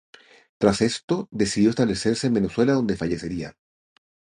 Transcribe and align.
Tras 0.57 0.81
esto, 0.81 1.27
decidió 1.29 1.69
establecerse 1.69 2.25
en 2.25 2.33
Venezuela 2.33 2.73
donde 2.73 2.97
fallecería. 2.97 3.55